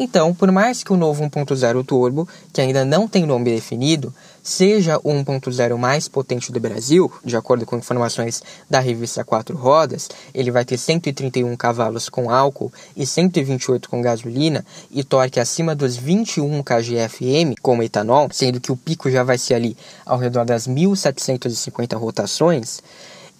[0.00, 4.96] Então, por mais que o novo 1.0 turbo, que ainda não tem nome definido, seja
[4.98, 10.52] o 1.0 mais potente do Brasil, de acordo com informações da revista Quatro Rodas, ele
[10.52, 16.62] vai ter 131 cavalos com álcool e 128 com gasolina e torque acima dos 21
[16.62, 21.98] kgfm com etanol, sendo que o pico já vai ser ali ao redor das 1.750
[21.98, 22.80] rotações.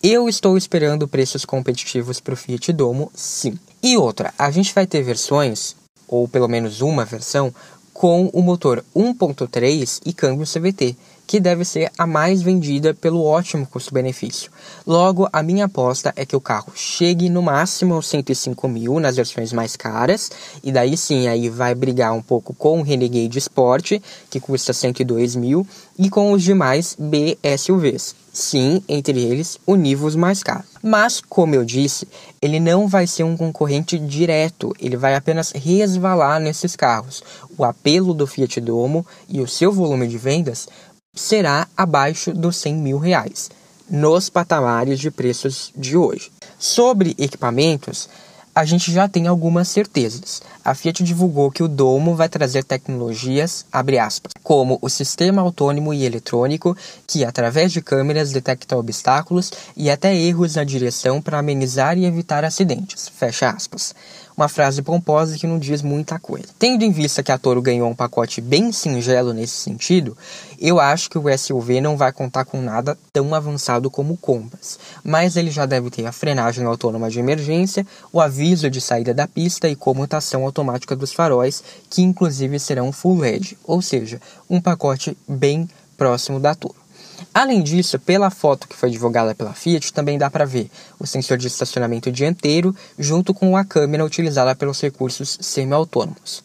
[0.02, 3.58] Eu estou esperando preços competitivos para o Fiat Domo, sim.
[3.82, 5.76] E outra, a gente vai ter versões
[6.08, 7.54] ou pelo menos uma versão,
[7.92, 10.96] com o motor 1.3 e câmbio CVT,
[11.28, 14.50] que deve ser a mais vendida pelo ótimo custo-benefício.
[14.86, 19.16] Logo, a minha aposta é que o carro chegue no máximo aos 105 mil nas
[19.16, 20.30] versões mais caras,
[20.64, 25.36] e daí sim aí vai brigar um pouco com o Renegade Sport, que custa 102
[25.36, 25.66] mil,
[25.98, 28.14] e com os demais BSUVs.
[28.32, 30.62] Sim, entre eles, o Nivus mais caro.
[30.80, 32.06] Mas, como eu disse,
[32.40, 37.20] ele não vai ser um concorrente direto, ele vai apenas resvalar nesses carros.
[37.56, 40.68] O apelo do Fiat Domo e o seu volume de vendas
[41.18, 43.50] será abaixo dos 100 mil reais,
[43.90, 46.30] nos patamares de preços de hoje.
[46.58, 48.08] Sobre equipamentos,
[48.54, 50.42] a gente já tem algumas certezas.
[50.64, 56.04] A Fiat divulgou que o Domo vai trazer tecnologias, aspas, como o sistema autônomo e
[56.04, 56.76] eletrônico,
[57.06, 62.44] que através de câmeras detecta obstáculos e até erros na direção para amenizar e evitar
[62.44, 63.94] acidentes, fecha aspas
[64.38, 66.46] uma frase pomposa que não diz muita coisa.
[66.60, 70.16] Tendo em vista que a Toro ganhou um pacote bem singelo nesse sentido,
[70.60, 74.78] eu acho que o SUV não vai contar com nada tão avançado como o Compass,
[75.02, 79.26] mas ele já deve ter a frenagem autônoma de emergência, o aviso de saída da
[79.26, 85.18] pista e comutação automática dos faróis, que inclusive serão full LED, ou seja, um pacote
[85.26, 86.87] bem próximo da Toro.
[87.32, 91.38] Além disso, pela foto que foi divulgada pela Fiat, também dá para ver o sensor
[91.38, 96.42] de estacionamento dianteiro junto com a câmera utilizada pelos recursos semi-autônomos.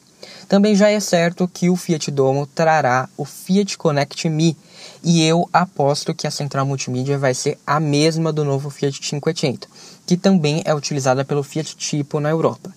[0.47, 4.55] Também já é certo que o Fiat Domo trará o Fiat Connect Me,
[5.03, 9.67] e eu aposto que a central multimídia vai ser a mesma do novo Fiat 580,
[10.05, 12.71] que também é utilizada pelo Fiat Tipo na Europa.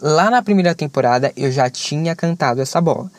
[0.00, 3.10] Lá na primeira temporada eu já tinha cantado essa bola,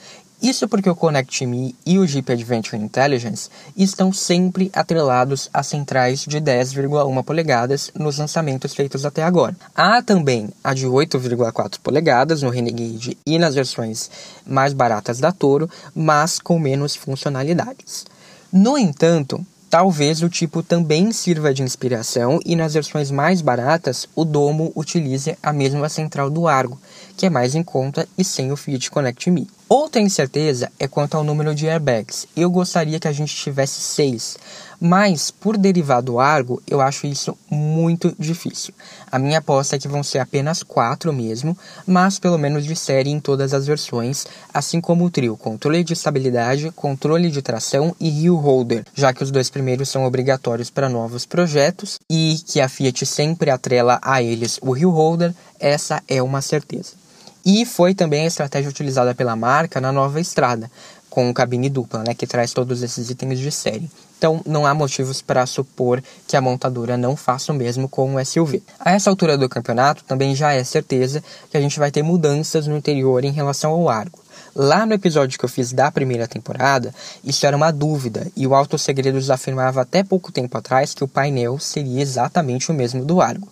[0.42, 6.22] isso porque o Connect Me e o Jeep Adventure Intelligence estão sempre atrelados a centrais
[6.22, 9.56] de 10,1 polegadas nos lançamentos feitos até agora.
[9.76, 14.12] Há também a de 8,4 polegadas no Renegade e nas versões
[14.46, 18.06] mais baratas da Toro, mas com menos funcionalidades.
[18.54, 24.24] No entanto, Talvez o tipo também sirva de inspiração e nas versões mais baratas o
[24.24, 26.80] domo utilize a mesma central do Argo,
[27.18, 29.46] que é mais em conta e sem o Fiat Connect Me.
[29.70, 32.26] Outra incerteza é quanto ao número de airbags.
[32.38, 34.38] Eu gostaria que a gente tivesse seis,
[34.80, 38.74] mas por derivar do Argo, eu acho isso muito difícil.
[39.12, 43.10] A minha aposta é que vão ser apenas quatro mesmo, mas pelo menos de série
[43.10, 48.08] em todas as versões, assim como o trio controle de estabilidade, controle de tração e
[48.24, 52.70] Hill Holder, já que os dois primeiros são obrigatórios para novos projetos e que a
[52.70, 57.07] Fiat sempre atrela a eles o Hill Holder, essa é uma certeza.
[57.50, 60.70] E foi também a estratégia utilizada pela marca na nova estrada,
[61.10, 63.90] com cabine dupla, né, que traz todos esses itens de série.
[64.18, 68.26] Então, não há motivos para supor que a montadora não faça o mesmo com o
[68.26, 68.62] SUV.
[68.78, 72.68] A essa altura do campeonato, também já é certeza que a gente vai ter mudanças
[72.68, 74.20] no interior em relação ao Argo.
[74.54, 78.54] Lá no episódio que eu fiz da primeira temporada, isso era uma dúvida, e o
[78.54, 83.22] Auto Segredos afirmava até pouco tempo atrás que o painel seria exatamente o mesmo do
[83.22, 83.48] Argo.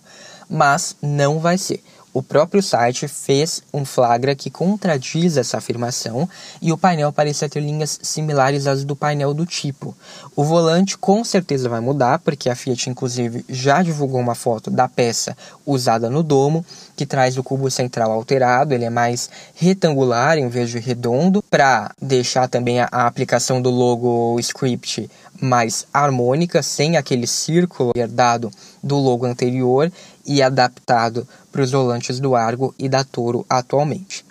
[0.50, 1.82] Mas não vai ser.
[2.16, 6.26] O próprio site fez um flagra que contradiz essa afirmação
[6.62, 9.94] e o painel parecia ter linhas similares às do painel do tipo.
[10.34, 14.88] O volante com certeza vai mudar, porque a Fiat inclusive já divulgou uma foto da
[14.88, 16.64] peça usada no domo,
[16.96, 21.94] que traz o cubo central alterado, ele é mais retangular em vez de redondo, para
[22.00, 28.50] deixar também a, a aplicação do logo script mais harmônica, sem aquele círculo herdado
[28.82, 29.92] do logo anterior
[30.26, 34.24] e adaptado para os volantes do Argo e da Toro atualmente.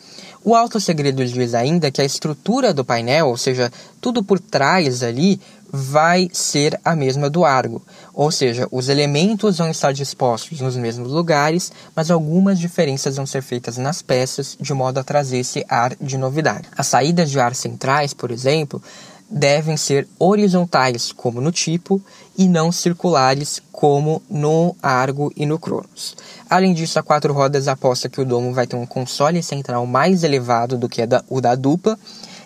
[0.44, 5.02] O Alto Segredo diz ainda que a estrutura do painel, ou seja, tudo por trás
[5.02, 7.82] ali, vai ser a mesma do Argo.
[8.14, 13.42] Ou seja, os elementos vão estar dispostos nos mesmos lugares, mas algumas diferenças vão ser
[13.42, 16.68] feitas nas peças de modo a trazer esse ar de novidade.
[16.78, 18.82] As saídas de ar centrais, por exemplo,
[19.30, 22.02] devem ser horizontais, como no tipo,
[22.38, 26.16] e não circulares, como no Argo e no Cronos.
[26.50, 30.24] Além disso, a quatro rodas aposta que o domo vai ter um console central mais
[30.24, 31.98] elevado do que o da dupla,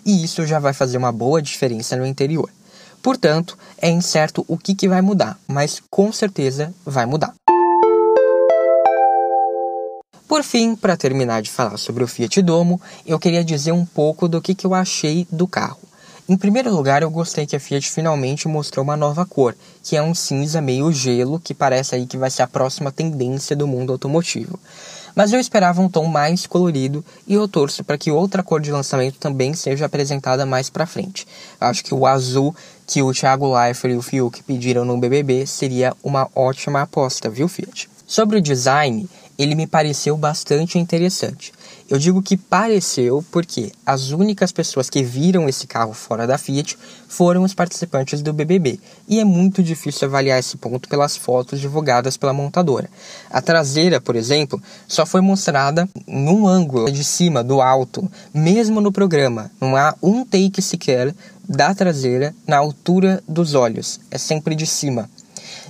[0.04, 2.50] e isso já vai fazer uma boa diferença no interior.
[3.02, 7.34] Portanto, é incerto o que, que vai mudar, mas com certeza vai mudar.
[10.28, 14.28] Por fim, para terminar de falar sobre o Fiat Domo, eu queria dizer um pouco
[14.28, 15.89] do que, que eu achei do carro.
[16.30, 20.02] Em primeiro lugar, eu gostei que a Fiat finalmente mostrou uma nova cor, que é
[20.02, 23.90] um cinza meio gelo, que parece aí que vai ser a próxima tendência do mundo
[23.90, 24.56] automotivo.
[25.12, 28.70] Mas eu esperava um tom mais colorido e eu torço para que outra cor de
[28.70, 31.26] lançamento também seja apresentada mais para frente.
[31.60, 32.54] Acho que o azul
[32.86, 37.48] que o Thiago Leifert e o Fiuk pediram no BBB seria uma ótima aposta, viu,
[37.48, 37.90] Fiat?
[38.06, 41.52] Sobre o design, ele me pareceu bastante interessante.
[41.90, 46.78] Eu digo que pareceu porque as únicas pessoas que viram esse carro fora da Fiat
[47.08, 52.16] foram os participantes do BBB, e é muito difícil avaliar esse ponto pelas fotos divulgadas
[52.16, 52.88] pela montadora.
[53.28, 58.92] A traseira, por exemplo, só foi mostrada num ângulo de cima, do alto, mesmo no
[58.92, 59.50] programa.
[59.60, 61.12] Não há um take sequer
[61.48, 65.10] da traseira na altura dos olhos, é sempre de cima.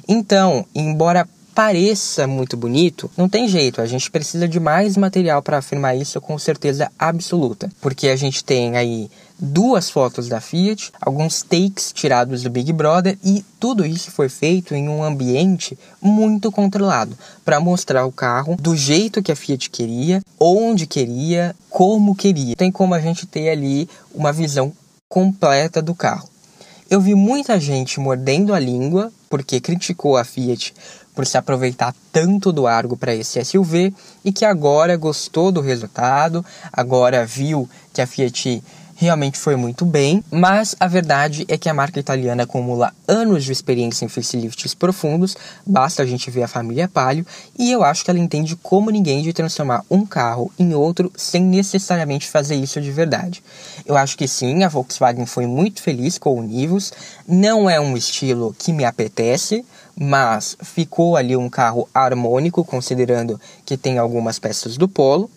[0.06, 5.58] Então, embora pareça muito bonito, não tem jeito, a gente precisa de mais material para
[5.58, 11.42] afirmar isso com certeza absoluta, porque a gente tem aí duas fotos da Fiat, alguns
[11.42, 17.16] takes tirados do Big Brother e tudo isso foi feito em um ambiente muito controlado
[17.44, 22.54] para mostrar o carro do jeito que a Fiat queria, onde queria, como queria.
[22.56, 24.72] Tem como a gente ter ali uma visão
[25.08, 26.28] completa do carro.
[26.90, 30.74] Eu vi muita gente mordendo a língua porque criticou a Fiat
[31.14, 33.92] por se aproveitar tanto do Argo para esse SUV
[34.24, 38.62] e que agora gostou do resultado, agora viu que a Fiat
[39.00, 43.50] realmente foi muito bem, mas a verdade é que a marca italiana acumula anos de
[43.50, 47.24] experiência em facelifts profundos, basta a gente ver a família Palio,
[47.58, 51.42] e eu acho que ela entende como ninguém de transformar um carro em outro sem
[51.42, 53.42] necessariamente fazer isso de verdade.
[53.86, 56.92] Eu acho que sim, a Volkswagen foi muito feliz com o Nivus,
[57.26, 59.64] não é um estilo que me apetece,
[59.98, 65.30] mas ficou ali um carro harmônico, considerando que tem algumas peças do Polo.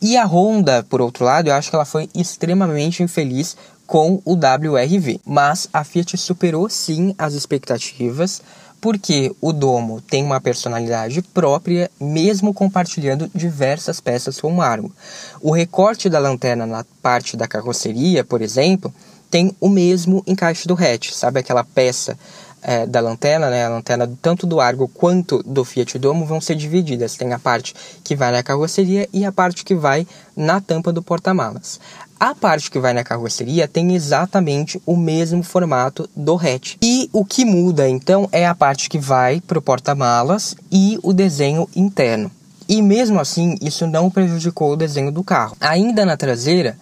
[0.00, 3.56] E a Honda, por outro lado, eu acho que ela foi extremamente infeliz
[3.86, 5.20] com o WRV.
[5.26, 8.40] Mas a Fiat superou sim as expectativas,
[8.80, 14.92] porque o domo tem uma personalidade própria, mesmo compartilhando diversas peças com o Argo.
[15.40, 18.94] O recorte da lanterna na parte da carroceria, por exemplo,
[19.30, 22.18] tem o mesmo encaixe do hatch, sabe aquela peça
[22.62, 26.54] é, da lanterna, né, a lanterna tanto do Argo quanto do Fiat Domo vão ser
[26.54, 27.16] divididas.
[27.16, 30.06] Tem a parte que vai na carroceria e a parte que vai
[30.36, 31.80] na tampa do porta-malas.
[32.18, 36.76] A parte que vai na carroceria tem exatamente o mesmo formato do hatch.
[36.82, 41.14] E o que muda então é a parte que vai para o porta-malas e o
[41.14, 42.30] desenho interno.
[42.68, 45.56] E mesmo assim, isso não prejudicou o desenho do carro.
[45.58, 46.76] Ainda na traseira,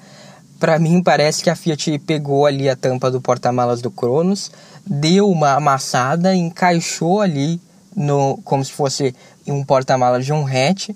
[0.58, 4.50] para mim parece que a Fiat pegou ali a tampa do porta-malas do Cronos,
[4.88, 7.60] deu uma amassada, encaixou ali
[7.94, 9.14] no como se fosse
[9.46, 10.90] um porta-malas de um hatch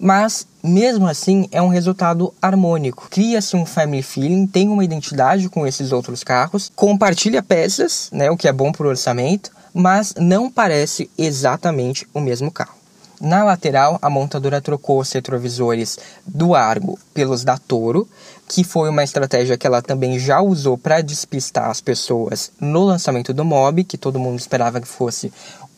[0.00, 3.08] mas mesmo assim é um resultado harmônico.
[3.10, 8.36] Cria-se um family feeling, tem uma identidade com esses outros carros, compartilha peças, né, o
[8.36, 12.79] que é bom para o orçamento, mas não parece exatamente o mesmo carro.
[13.20, 18.08] Na lateral, a montadora trocou os retrovisores do Argo pelos da Toro,
[18.48, 23.34] que foi uma estratégia que ela também já usou para despistar as pessoas no lançamento
[23.34, 25.30] do Mob, que todo mundo esperava que fosse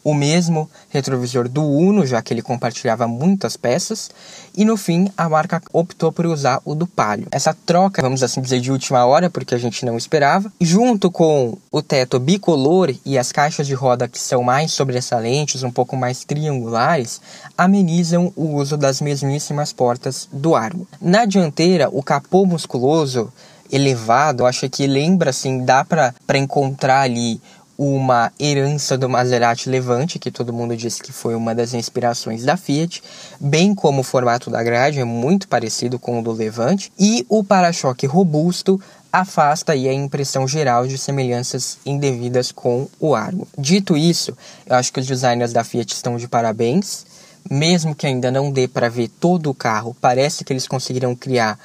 [0.04, 4.10] o mesmo retrovisor do Uno, já que ele compartilhava muitas peças,
[4.56, 7.28] e no fim a marca optou por usar o do Palio.
[7.30, 11.56] Essa troca, vamos assim dizer, de última hora, porque a gente não esperava, junto com
[11.70, 16.24] o teto bicolor e as caixas de roda que são mais sobressalentes, um pouco mais
[16.24, 17.20] triangulares,
[17.56, 20.86] amenizam o uso das mesmíssimas portas do Argo.
[21.00, 23.32] Na dianteira, o capô musculoso
[23.70, 27.40] elevado, eu acho que lembra assim, dá para encontrar ali
[27.84, 32.56] uma herança do Maserati Levante, que todo mundo disse que foi uma das inspirações da
[32.56, 33.02] Fiat,
[33.40, 37.42] bem como o formato da grade é muito parecido com o do Levante, e o
[37.42, 38.80] para-choque robusto
[39.12, 43.48] afasta aí a impressão geral de semelhanças indevidas com o Argo.
[43.58, 44.32] Dito isso,
[44.64, 47.04] eu acho que os designers da Fiat estão de parabéns,
[47.50, 51.58] mesmo que ainda não dê para ver todo o carro, parece que eles conseguiram criar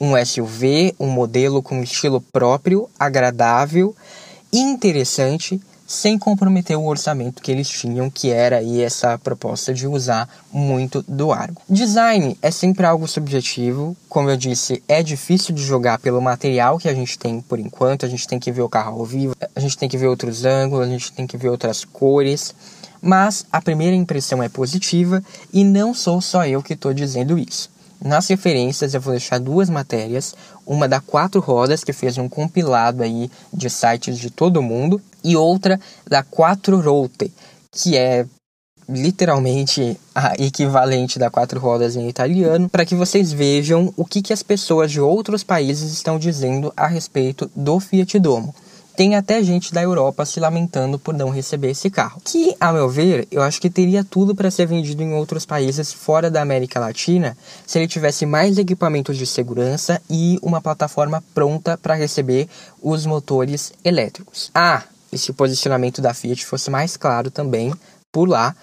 [0.00, 3.92] um SUV, um modelo com estilo próprio, agradável
[4.58, 10.28] interessante sem comprometer o orçamento que eles tinham, que era aí essa proposta de usar
[10.52, 11.60] muito do Argo.
[11.68, 16.88] Design é sempre algo subjetivo, como eu disse, é difícil de jogar pelo material que
[16.88, 19.60] a gente tem por enquanto, a gente tem que ver o carro ao vivo, a
[19.60, 22.54] gente tem que ver outros ângulos, a gente tem que ver outras cores,
[23.02, 27.73] mas a primeira impressão é positiva e não sou só eu que estou dizendo isso.
[28.04, 30.34] Nas referências eu vou deixar duas matérias,
[30.66, 35.34] uma da Quatro Rodas, que fez um compilado aí de sites de todo mundo, e
[35.34, 37.32] outra da Quatro Rote,
[37.72, 38.26] que é
[38.86, 44.32] literalmente a equivalente da quatro rodas em italiano, para que vocês vejam o que, que
[44.32, 48.54] as pessoas de outros países estão dizendo a respeito do Fiat Domo.
[48.96, 52.20] Tem até gente da Europa se lamentando por não receber esse carro.
[52.24, 55.92] Que, a meu ver, eu acho que teria tudo para ser vendido em outros países
[55.92, 57.36] fora da América Latina
[57.66, 62.48] se ele tivesse mais equipamentos de segurança e uma plataforma pronta para receber
[62.80, 64.50] os motores elétricos.
[64.54, 67.72] Ah, e se o posicionamento da Fiat fosse mais claro também
[68.12, 68.54] por lá,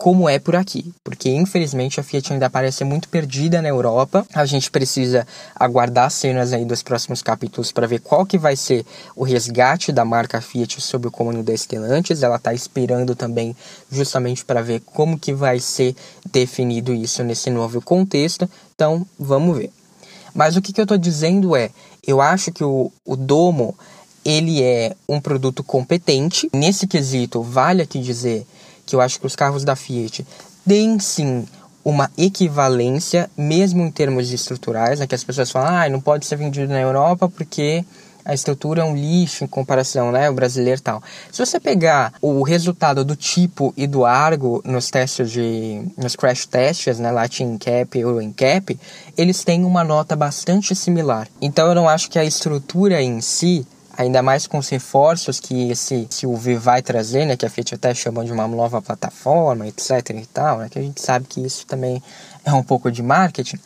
[0.00, 4.26] como é por aqui, porque infelizmente a Fiat ainda parece muito perdida na Europa.
[4.32, 8.86] A gente precisa aguardar cenas aí dos próximos capítulos para ver qual que vai ser
[9.14, 12.22] o resgate da marca Fiat sobre o comando da Stellantis.
[12.22, 13.54] Ela está esperando também
[13.92, 15.94] justamente para ver como que vai ser
[16.32, 18.48] definido isso nesse novo contexto.
[18.74, 19.70] Então, vamos ver.
[20.32, 21.68] Mas o que, que eu estou dizendo é,
[22.06, 23.76] eu acho que o, o Domo
[24.24, 26.48] ele é um produto competente.
[26.54, 28.46] Nesse quesito, vale aqui dizer
[28.90, 30.26] que eu acho que os carros da Fiat
[30.66, 31.46] têm sim
[31.84, 36.36] uma equivalência, mesmo em termos estruturais, né, que as pessoas falam, ah, não pode ser
[36.36, 37.84] vendido na Europa porque
[38.22, 41.02] a estrutura é um lixo em comparação, né, o brasileiro tal.
[41.32, 46.46] Se você pegar o resultado do tipo e do Argo nos testes de, nos crash
[46.46, 48.78] tests, né, Latin Cap e Euro Cap,
[49.16, 51.28] eles têm uma nota bastante similar.
[51.40, 53.66] Então eu não acho que a estrutura em si
[54.00, 56.26] ainda mais com os reforços que esse, esse
[56.56, 60.58] vai trazer, né, que a Fiat até chama de uma nova plataforma, etc e tal,
[60.58, 62.02] né, que a gente sabe que isso também
[62.42, 63.58] é um pouco de marketing,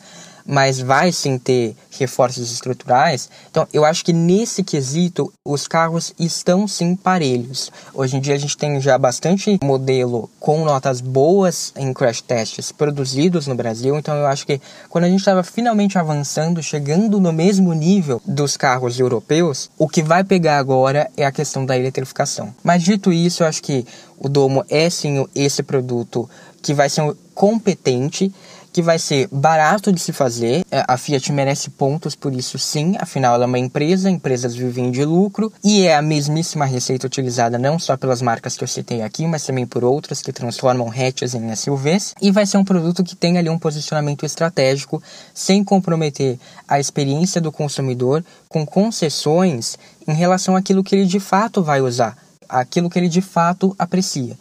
[0.45, 3.29] mas vai sim ter reforços estruturais.
[3.49, 7.71] Então, eu acho que nesse quesito os carros estão sim parelhos.
[7.93, 12.71] Hoje em dia a gente tem já bastante modelo com notas boas em crash tests
[12.71, 17.33] produzidos no Brasil, então eu acho que quando a gente estava finalmente avançando, chegando no
[17.33, 22.53] mesmo nível dos carros europeus, o que vai pegar agora é a questão da eletrificação.
[22.63, 23.85] Mas dito isso, eu acho que
[24.17, 26.29] o Domo é sim esse produto
[26.61, 28.33] que vai ser competente
[28.75, 30.65] que vai ser barato de se fazer.
[30.69, 32.97] É, a Fiat merece pontos por isso, sim.
[32.99, 37.57] Afinal, ela é uma empresa, empresas vivem de lucro e é a mesmíssima receita utilizada
[37.57, 41.33] não só pelas marcas que eu citei aqui, mas também por outras que transformam hatches
[41.33, 42.13] em SUVs.
[42.21, 45.01] E vai ser um produto que tem ali um posicionamento estratégico,
[45.33, 51.63] sem comprometer a experiência do consumidor, com concessões em relação àquilo que ele de fato
[51.63, 52.17] vai usar,
[52.49, 54.37] aquilo que ele de fato aprecia.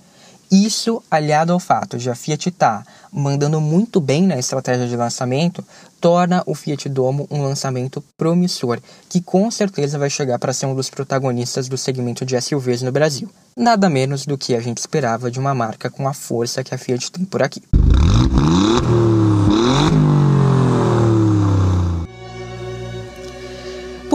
[0.54, 4.94] Isso, aliado ao fato de a Fiat estar tá mandando muito bem na estratégia de
[4.94, 5.64] lançamento,
[6.00, 8.78] torna o Fiat Domo um lançamento promissor,
[9.08, 12.92] que com certeza vai chegar para ser um dos protagonistas do segmento de SUVs no
[12.92, 13.28] Brasil.
[13.56, 16.78] Nada menos do que a gente esperava de uma marca com a força que a
[16.78, 17.60] Fiat tem por aqui.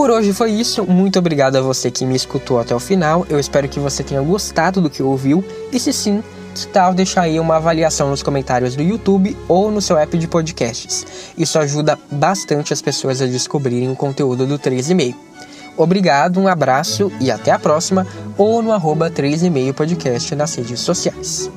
[0.00, 0.82] Por hoje foi isso.
[0.86, 3.26] Muito obrigado a você que me escutou até o final.
[3.28, 5.44] Eu espero que você tenha gostado do que ouviu.
[5.70, 6.24] E se sim,
[6.54, 10.26] que tal deixar aí uma avaliação nos comentários do YouTube ou no seu app de
[10.26, 11.04] podcasts?
[11.36, 15.14] Isso ajuda bastante as pessoas a descobrirem o conteúdo do 3,5.
[15.76, 18.06] Obrigado, um abraço e até a próxima,
[18.38, 21.50] ou no arroba 3,5 podcast nas redes sociais.